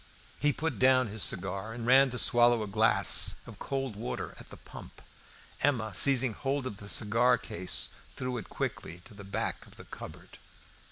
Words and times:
He 0.39 0.51
put 0.51 0.79
down 0.79 1.09
his 1.09 1.21
cigar 1.21 1.73
and 1.73 1.85
ran 1.85 2.09
to 2.09 2.17
swallow 2.17 2.63
a 2.63 2.67
glass 2.67 3.35
of 3.45 3.59
cold 3.59 3.95
water 3.95 4.33
at 4.39 4.49
the 4.49 4.57
pump. 4.57 4.99
Emma 5.61 5.93
seizing 5.93 6.33
hold 6.33 6.65
of 6.65 6.77
the 6.77 6.89
cigar 6.89 7.37
case 7.37 7.89
threw 8.15 8.37
it 8.39 8.49
quickly 8.49 9.03
to 9.05 9.13
the 9.13 9.23
back 9.23 9.63
of 9.67 9.75
the 9.75 9.83
cupboard. 9.85 10.39